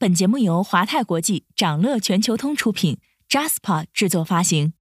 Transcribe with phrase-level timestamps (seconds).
[0.00, 2.98] 本节目由华泰国际、掌乐全球通出品
[3.28, 4.72] ，Jaspa 制作发行。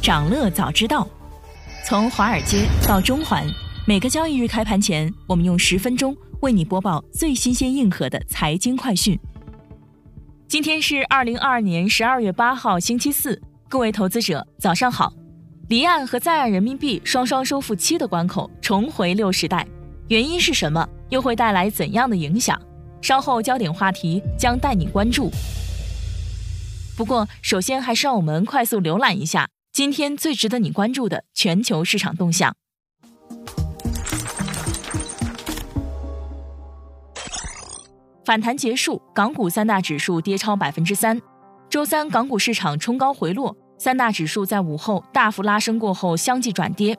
[0.00, 1.06] 掌乐早知道，
[1.84, 3.46] 从华尔街到中环，
[3.86, 9.20] 每个交易日开盘前，我们用十分钟为你播报最新鲜、硬核的财经快讯。
[10.48, 13.38] 今天是二零二二年十二月八号，星期四，
[13.68, 15.12] 各位投资者早上好。
[15.68, 19.68] 离岸和在岸人民币双双收复七的关口，重回六十带，
[20.08, 20.88] 原因是什么？
[21.10, 22.60] 又会带来怎样的影响？
[23.02, 25.30] 稍后焦点话题将带你关注。
[26.96, 32.54] 不过，首先还是让我们快速浏览一下今天最值得你关注的全球市场动向。
[38.24, 41.20] 反弹结束，港股三大指数跌超百分之三。
[41.68, 46.96] 周三港股市场冲高回落，三大指数在午后大幅拉升过后相继转跌，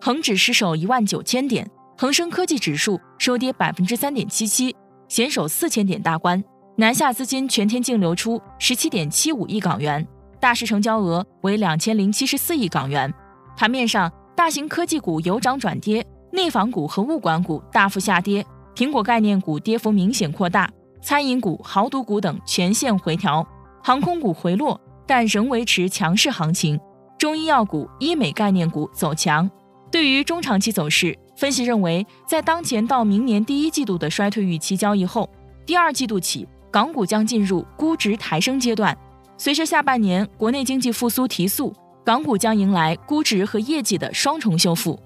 [0.00, 1.70] 恒指失守一万九千点。
[1.96, 4.74] 恒生科技指数收跌百分之三点七七，
[5.06, 6.42] 险守四千点大关。
[6.76, 10.04] 南下资金全天净流出十七点七五亿港元，
[10.40, 13.12] 大市成交额为两千零七十四亿港元。
[13.56, 20.68] 盘面上，大型科技股由涨转跌，内房股和物管股大幅下跌，苹果概念股跌幅明显扩大，
[21.00, 23.46] 餐饮股、豪赌股等全线回调，
[23.84, 26.76] 航空股回落，但仍维持强势行情。
[27.16, 29.48] 中医药股、医美概念股走强。
[29.92, 31.16] 对于中长期走势。
[31.36, 35.28] 分析认为，在当前到明年第一季度的衰退预期交易后，
[35.66, 38.96] 第二季度起，港股将进入估值抬升阶段。
[39.36, 44.98] 随着下半年国内经济复苏提速，港股将迎来估值和业绩的双重修复。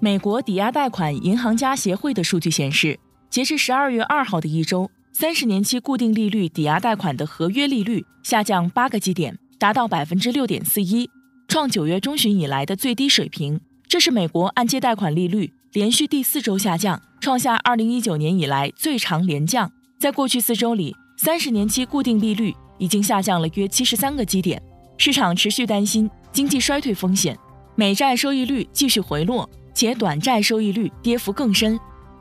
[0.00, 11.08] 美国抵押贷款银行家协会的数据显示，截至十二月二号的一周，三十年期固定利率抵押贷款的合约利率下降八个基点，达到百分之六点四一，
[11.46, 13.60] 创九月中旬以来的最低水平。
[13.90, 19.68] 这是美国按揭贷款利率连续第四周下降，创下二零一九年以来最长连降。
[19.98, 24.62] 在过去四周里，三十年期固定利率已经下降了约七十三个基点。
[24.96, 27.36] 市场持续担心经济衰退风险，
[27.74, 31.76] 美债收益率继续回落，且短债收益率跌幅更深。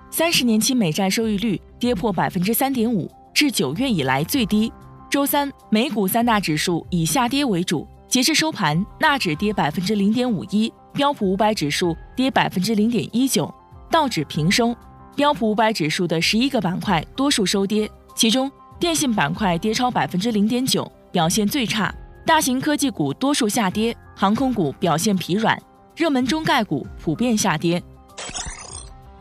[0.10, 4.74] 三十年期美债收益率跌破百分之三点五，至九月以来最低。
[5.08, 10.74] 周三，美股三大指数以下跌为主，截至收盘，纳指跌百分之零点五一。
[10.94, 13.54] 标普五百指数跌百分之零点一九，
[13.90, 14.76] 道指平收。
[15.16, 21.94] 标普五百指数的十一个板块多数收跌，其中电信板块跌超百分之零点九，表现最差。
[22.26, 25.58] 大型科技股多数下跌，航空股表现疲软，
[25.96, 27.82] 热门中概股普遍下跌。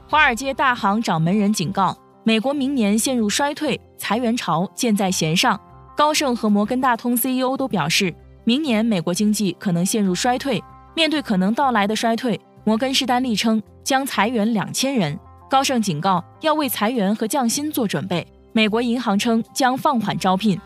[0.08, 5.58] 华尔街大行掌门人警告，美国明年陷入衰退，裁员潮箭在弦上。
[5.96, 8.14] 高盛和摩根大通 CEO 都表示，
[8.44, 10.62] 明年美国经济可能陷入衰退。
[10.98, 15.16] 面对可能到来的衰退，摩根士丹利称将裁员两千人。
[15.48, 18.26] 高盛警告要为裁员和降薪做准备。
[18.52, 20.60] 美国银行称将放缓招聘。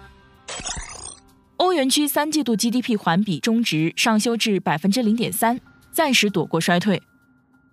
[1.58, 5.60] 欧元区三季度 GDP 环比中值上修至百分之零点三，
[5.90, 7.02] 暂时躲过衰退。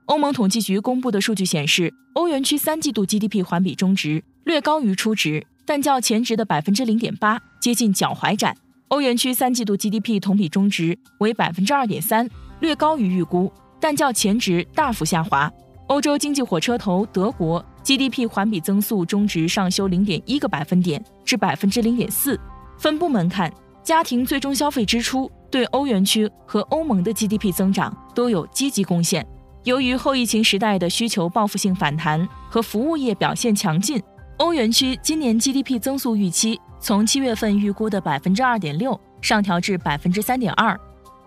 [0.08, 8.58] 欧盟统计局公布的数据显示，欧元区三季度 GDP 环比中值略高于初值，但较前值的百分之零点八接近脚踝斩。
[8.90, 12.30] 欧元区三季度 GDP 同比中值为百分之二点三。
[12.60, 15.52] 略高于预估，但较前值大幅下滑。
[15.88, 22.40] 欧洲经济火车头德国 GDP 环比增速中值上修零点一个百分点至百分之零点四。
[22.78, 23.52] 分部门看，
[23.84, 29.26] 家庭最终消费支出对欧元区和欧盟的 GDP 增长都有积极贡献。
[29.64, 34.02] 由于后疫情时代的需求报复性反弹和服务业表现强劲，
[34.38, 40.80] 欧元区今年 GDP 增速预期从七月份预估的百分之二点六上调至百分之三点二。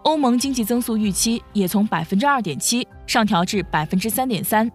[0.04, 4.70] 欧盟经济增速预期也从百分之二点七上调至百分之三点三。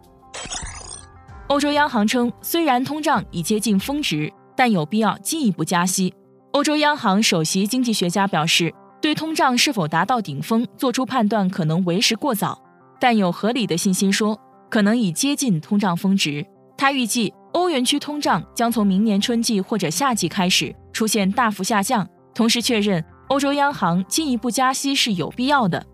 [1.47, 6.13] 欧洲央行称，虽然通胀已接近峰值，但有必要进一步加息。
[6.51, 12.61] 欧洲央行首席经济学家表示，对通胀是否达到顶峰做出判断可能为时过早，
[12.99, 14.39] 但有合理的信心说
[14.69, 16.45] 可能已接近通胀峰值。
[16.77, 23.03] 他预计，欧元区通胀将从明年春季或者夏季开始出现大幅下降，同时确认。
[23.27, 25.85] 欧洲央行进一步加息是有必要的。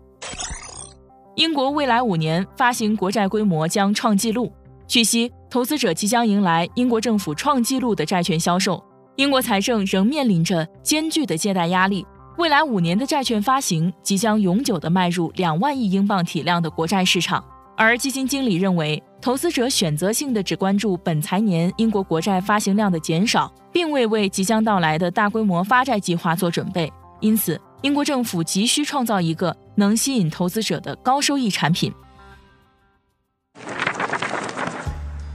[1.34, 4.52] 英国未来五年发行国债规模将创纪录。
[4.86, 8.82] 据悉，投资者即将迎来英国政府创纪录的债券销售。
[9.16, 12.06] 英国财政仍面临着艰巨的借贷压力。
[12.36, 17.44] 未来五年的债券发行即将永久地迈入两万亿英镑体量的国债市场。
[17.76, 26.92] 而基金经理认为，投资者选择性的只关注本财年英国国债发行量的减少，并未为即将到来的大规模发债计划做准备。
[27.24, 31.90] 因此，英国政府急需创造一个能吸引投资者的高收益产品。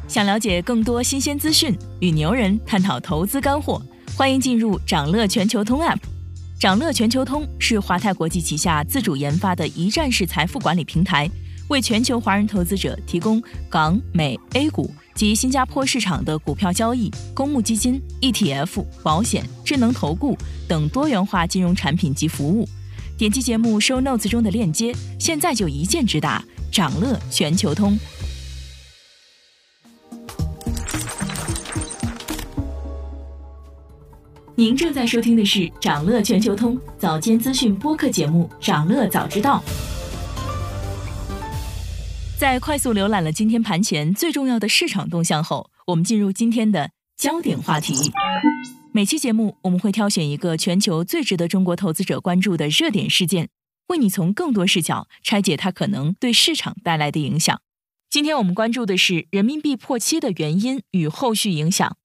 [0.07, 3.81] 想了解更多新鲜资讯，与牛人探讨投资干货，
[4.15, 5.97] 欢迎进入掌乐全球通 App。
[6.59, 11.27] 掌乐全球通是华泰国际旗下自主研发的一站式财富管理平台，
[11.69, 22.65] 为全球华人投资者提供港、美、A 股及新加坡市场的股票交易、公募基金、ETF、保险、智能投顾等多元化金融产品及服务。
[23.17, 27.99] 点击节目 Show Notes 中的链接，现在就一键直达掌乐全球通。
[34.55, 39.61] 您正在收听的是长乐全球通早间资讯播客节目《长乐早知道》。
[42.39, 47.93] 在快速浏览了今天盘前最重要的市场动向后，我们进入今天的焦点话题。
[48.93, 53.49] 每期节目我们会挑选一个全球最值得中国投资者关注的热点事件，
[53.89, 57.59] 为你从更多视角拆解它可能对市场带来的影响。
[58.09, 61.97] 今天我们关注的是人民币破七的原因与后续影响。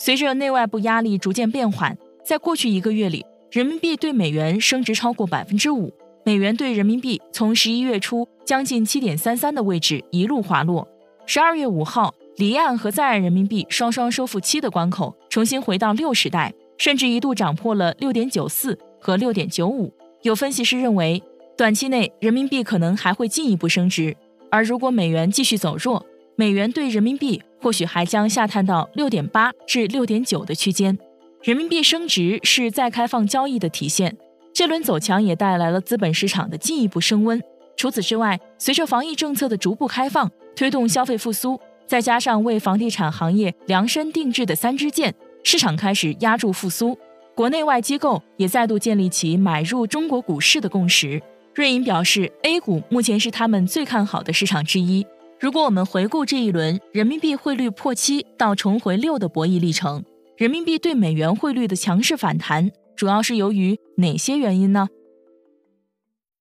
[0.00, 1.96] 随着内外部压力逐渐变缓，
[2.26, 5.94] 在过去一个月里，人民币对美元升值超过百分之五，
[6.26, 10.88] 美元对人民币从十一月初将近七点三三的位置一路滑落。
[11.26, 19.92] 十二月五号，离岸和在岸人民币双双收复七的关口，重新回到六时代，甚至一度涨破了六点九四和六点九五。
[20.22, 21.22] 有分析师认为，
[21.58, 24.16] 短期内人民币可能还会进一步升值，
[24.50, 26.06] 而如果美元继续走弱，
[26.36, 27.42] 美元对人民币。
[27.60, 30.98] 或许还将下探到六点八至六点九的区间，
[31.42, 34.18] 人民币升值是再开放交易的体现。
[34.54, 37.42] 这轮走强也带来了资本市场的进一步升温。
[37.76, 45.12] 除此之外，随着防疫政策的逐步开放，推动消费复苏，再加上为房地产行业量身定制的三支箭，
[45.42, 46.96] 市场开始压住复苏。
[47.34, 51.20] 国内外机构也再度建立起买入中国股市的共识。
[51.52, 55.04] 瑞银表示，A 股目前是他们最看好的市场之一。
[55.40, 60.04] 如果我们回顾这一轮人民币汇率破七到重回六的博弈历程，
[60.36, 64.88] 人民币对美元汇率的强势反弹，主要是由于哪些原因呢？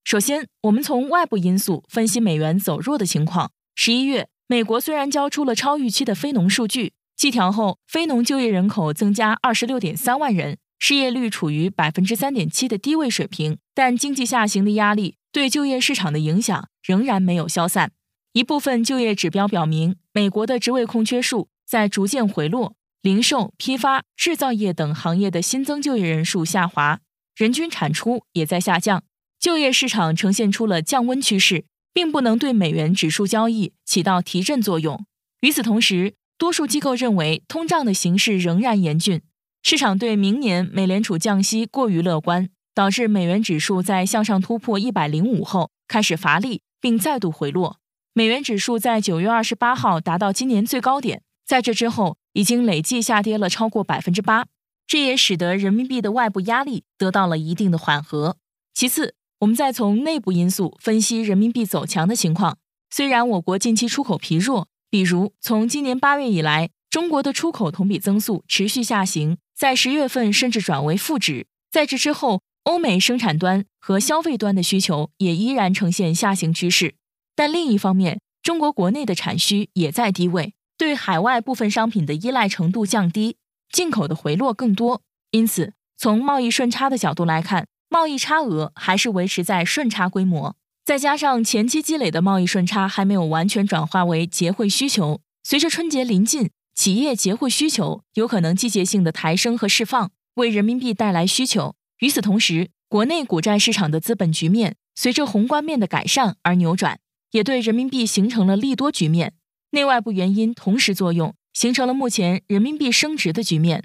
[0.04, 3.52] 首先，我们从外部因素分析美元走弱的情况。
[3.76, 17.92] 十一月，美国虽然交出了超预期的非农数据，季调后非农就业人口增加二十六点三万人，失业率处于百分之三点七的低位水平，但经济下行的压力对就业市场的影响仍然没有消散。
[18.34, 27.02] 一部分就业指标表明，美国的职位空缺数在逐渐回落，零售、批发、制造业等行业的新增就业人数下滑，
[27.36, 29.04] 人均产出也在下降，
[29.38, 35.06] 就业市场呈现出了降温趋势，并不能对美元指数交易起到提振作用。
[35.42, 39.22] 与此同时，多数机构认为通胀的形势仍然严峻，
[39.62, 47.80] 市场对明年美联储降息过于乐观，导致美元指数在向上突破一百零五后开始乏力，并再度回落。
[48.14, 54.48] 美元指数在九月二十八号达到今年最高点，在这之后已经累计下跌了超过百分之八，
[54.86, 58.38] 这也使得人民币的外部压力得到了一定的缓和。
[58.74, 62.58] 其次，我们再从内部因素分析人民币走强的情况。
[62.90, 71.48] 虽然我国近期出口疲弱，比如从今年八月以来，中国的出口同比增速持续下行，在十月份甚至转为负值。
[71.72, 76.96] 在这之后，欧美生产端和消费端的需求也依然呈现下行趋势。
[77.36, 83.38] 但另一方面，中国国内的产需也在低位，对海外部分商品的依赖程度降低，
[83.72, 85.01] 进口的回落更多。
[85.32, 90.56] 因此，从贸易顺差的角度来看，贸易差额还是维持在顺差规模。
[90.84, 101.75] 再加上前期积累的贸易顺差还没有完全转化为结汇需求，随着春节临近，企业结汇需求有可能季节性的抬升和释放，为人民币带来需求。
[102.00, 107.00] 与此同时，国内股债市场的资本局面随着宏观面的改善而扭转。
[107.32, 109.34] 也对人民币形成了利多局面，
[109.74, 113.84] 内外部原因同时作用，形成了目前人民币升值的局面。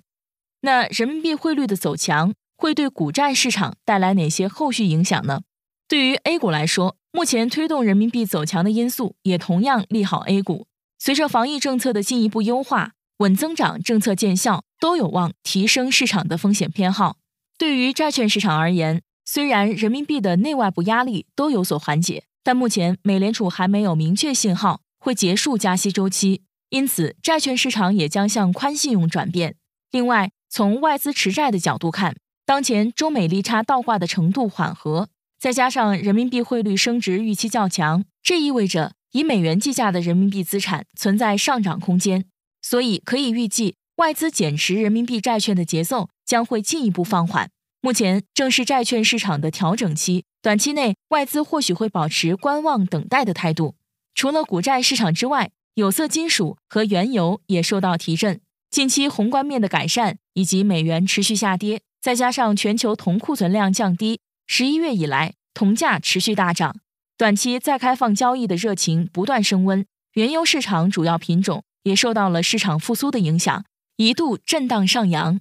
[0.61, 5.41] 那人民币汇率的走强会对股债市场带来哪些后续影响呢？
[5.89, 10.67] 对于 A 股来说，目前推动人民币走强的因素也同样利好 A 股。
[10.99, 17.17] 随着防疫政策的进一步优化，稳增长政策见效，都有望提升市场的风险偏好。
[17.57, 22.25] 对于债券市场而言，虽然人民币的内外部压力都有所缓解。
[22.45, 29.57] 但目前，美联储还没有明确信号会结束加息周期，因此债券市场也将向宽信用转变。
[29.91, 42.27] 另外，从外资持债的角度看，当前中美利差倒挂的程度缓和，再加上人民币汇率升值预期较强，这意味着以美元计价的人民币资产存在上涨空间，
[42.61, 47.51] 所以可以预计外资减持人民币债券的节奏将会进一步放缓。
[47.81, 50.25] 目前正是债券市场的调整期。
[50.43, 53.77] 短期内，外资或许会保持观望等待的态度。
[54.19, 58.41] 除了股债市场之外，有色金属和原油也受到提振。
[58.69, 66.75] 近期宏观面的改善以及美元持续下跌，再加上全球铜库存量降低，十一月以来铜价持续大涨。
[67.17, 73.65] 短期再开放交易的热情不断升温，原油市场主要品种也受到了市场复苏的影响，
[73.99, 75.39] 一度震荡上扬。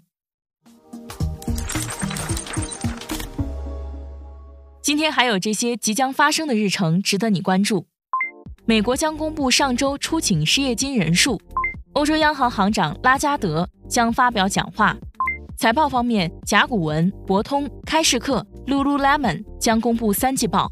[4.84, 7.88] 今天还有这些即将发生的日程值得你关注：
[8.70, 11.40] 美国将公布上周出请失业金人数。
[11.94, 14.94] 欧洲央行行长拉加德将发表讲话。
[15.56, 20.70] 财报方面，甲骨文、博通、开市客、Lululemon 将公布三季报。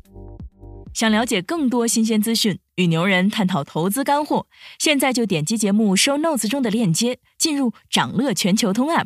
[0.94, 4.48] 想了解更多新鲜资讯，与牛人探讨投资干货，
[4.78, 9.06] 现在就点击节目 show notes 中的链接，进入掌乐全球通 app。